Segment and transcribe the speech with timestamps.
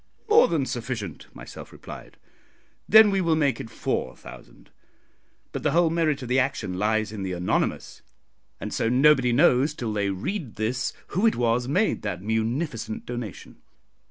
[0.27, 2.17] "More than sufficient," myself replied.
[2.89, 4.71] "Then we will make it four thousand."
[5.51, 8.01] But the whole merit of the action lies in the anonymous,
[8.59, 13.57] and so nobody knows till they read this who it was made that munificent donation.